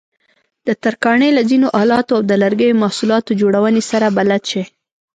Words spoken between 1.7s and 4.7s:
آلاتو او د لرګیو محصولاتو جوړونې سره بلد شئ.